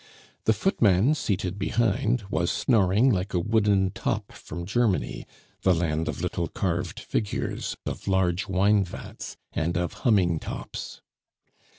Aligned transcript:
The 0.45 0.53
footman, 0.53 1.13
seated 1.13 1.59
behind, 1.59 2.23
was 2.31 2.49
snoring 2.51 3.11
like 3.11 3.35
a 3.35 3.39
wooden 3.39 3.91
top 3.91 4.31
from 4.31 4.65
Germany 4.65 5.27
the 5.61 5.75
land 5.75 6.07
of 6.07 6.21
little 6.23 6.47
carved 6.47 6.99
figures, 6.99 7.77
of 7.85 8.07
large 8.07 8.47
wine 8.47 8.83
vats, 8.83 9.37
and 9.53 9.77
of 9.77 9.93
humming 10.01 10.39
tops. 10.39 11.01